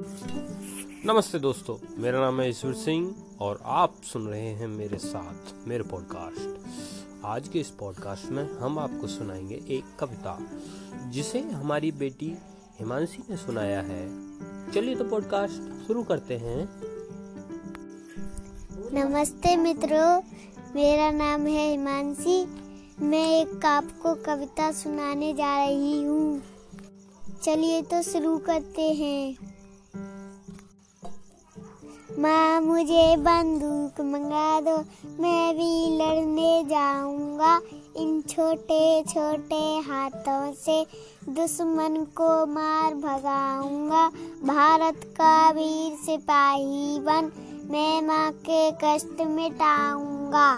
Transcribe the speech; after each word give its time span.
नमस्ते 0.00 1.38
दोस्तों, 1.38 2.02
मेरा 2.02 2.20
नाम 2.20 2.40
है 2.40 2.50
ईश्वर 2.50 2.72
सिंह 2.74 3.14
और 3.40 3.60
आप 3.64 3.94
सुन 4.02 4.28
रहे 4.28 4.46
हैं 4.46 4.68
मेरे 4.68 4.98
साथ, 4.98 5.68
मेरे 5.68 5.84
पॉडकास्ट 5.84 6.58
आज 7.24 7.48
के 7.48 7.60
इस 7.60 7.70
पॉडकास्ट 7.70 8.30
में 8.30 8.50
हम 8.50 8.78
आपको 8.78 9.06
सुनाएँगे 9.06 9.54
एक 9.54 9.84
कविता, 9.98 10.50
जिसे 11.10 11.40
हमारी 11.40 11.92
बेटी 11.92 12.38
हिमांशी 12.78 13.22
ने 13.30 13.36
सुनाया 13.36 13.80
है। 13.80 14.08
चलिए 14.72 14.96
तो 14.96 15.04
पॉडकास्ट 15.04 15.86
शुरू 15.86 16.02
करते 16.02 16.36
हैं। 16.36 16.68
नमस्ते 18.92 19.56
मित्रों, 19.56 20.22
मेरा 20.74 21.10
नाम 21.10 21.46
है 21.46 21.70
हिमांशी। 21.70 22.44
मैं 23.04 23.28
एक 23.28 23.66
आपको 23.66 24.14
कविता 24.14 24.72
सुनाने 24.72 25.32
जा 25.32 25.64
रही 25.64 26.02
हूँ। 26.02 26.42
चलिए 27.42 27.82
तो 27.82 28.02
शुरू 28.02 28.38
करते 28.38 28.82
हैं। 28.82 29.49
माँ, 32.20 32.60
मुझे 32.60 33.16
बंदूक 33.16 34.00
मंगा 34.00 34.60
दो, 34.60 34.76
मैं 35.22 35.54
भी 35.54 35.96
लड़ने 35.98 36.64
जाऊँगा। 36.64 37.60
इन 37.96 38.20
छोटे 38.22 39.02
छोटे 39.02 39.62
हाथों 39.78 40.52
से 40.52 40.86
दुश्मन 41.28 41.96
को 42.16 42.46
मार 42.46 42.94
भगाऊँगा। 42.94 44.06
भारत 44.44 45.00
का 45.16 45.50
वीर 45.50 45.96
सिपाही 45.96 46.98
बन, 46.98 47.32
मैं 47.70 48.02
माँ 48.02 48.30
के 48.48 48.70
कष्ट 48.70 49.20
मिटाऊँगा। 49.20 50.48